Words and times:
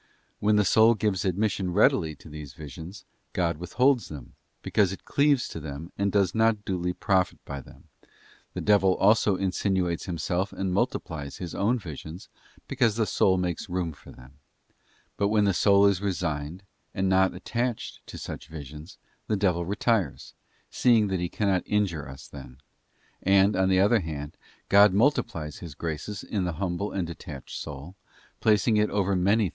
When 0.39 0.55
the 0.55 0.65
soul 0.65 0.95
gives 0.95 1.25
admission 1.25 1.71
readily 1.73 2.15
to 2.15 2.27
these 2.27 2.55
visions 2.55 3.05
God 3.33 3.57
withholds 3.57 4.07
them, 4.09 4.33
because 4.63 4.91
it 4.91 5.05
cleaves 5.05 5.47
to 5.49 5.59
them 5.59 5.91
and 5.95 6.11
does 6.11 6.33
not 6.33 6.65
duly 6.65 6.91
profit 6.91 7.37
by 7.45 7.61
them; 7.61 7.87
the 8.55 8.61
devil 8.61 8.95
also 8.95 9.35
insinuates 9.35 10.05
himself 10.05 10.51
and 10.53 10.73
multiplies 10.73 11.37
his 11.37 11.53
own 11.53 11.77
visions, 11.77 12.29
because 12.67 12.95
the 12.95 13.05
soul 13.05 13.37
makes 13.37 13.69
room 13.69 13.91
for 13.93 14.09
them. 14.11 14.39
But 15.17 15.27
when 15.27 15.43
the 15.45 15.53
soul 15.53 15.85
is 15.85 16.01
resigned 16.01 16.63
and 16.95 17.07
not 17.07 17.35
attached 17.35 17.99
to 18.07 18.17
such 18.17 18.47
visions 18.47 18.97
the 19.27 19.37
devil 19.37 19.65
retires, 19.67 20.33
seeing 20.71 21.09
that 21.09 21.19
he 21.19 21.29
cannot 21.29 21.61
injure 21.67 22.09
us 22.09 22.27
then; 22.27 22.57
and, 23.21 23.55
on 23.55 23.69
the 23.69 23.79
other 23.79 23.99
hand, 23.99 24.35
God 24.67 24.93
multiplies 24.93 25.57
His 25.57 25.75
graces 25.75 26.23
in 26.23 26.43
the 26.45 26.53
humble 26.53 26.91
and 26.91 27.05
detached 27.05 27.55
soul, 27.59 27.93
placing 28.39 28.77
it 28.77 28.89
over 28.89 28.89
many 28.89 28.89
* 28.89 28.89
2 28.89 28.89
Cor, 28.89 28.89
xi. 28.89 28.89
14, 28.89 28.89
94 28.89 28.89
THE 28.89 28.89
ASCENT 28.89 28.89
OF 28.89 29.17
MOUNT 29.19 29.37
CARMEL. 29.37 29.49